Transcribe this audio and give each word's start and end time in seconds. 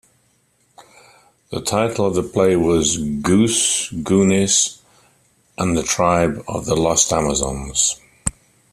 The 1.51 1.61
title 1.61 2.07
of 2.07 2.15
the 2.15 2.23
play 2.23 2.55
was 2.55 2.97
"Gousgounis 2.97 4.79
and 5.59 5.77
the 5.77 5.83
tribe 5.83 6.43
of 6.47 6.65
the 6.65 6.75
lost 6.75 7.13
Amazons". 7.13 8.01